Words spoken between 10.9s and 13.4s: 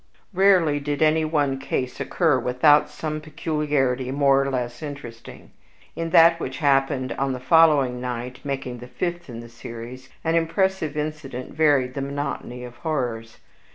incident varied the monotony of horrors.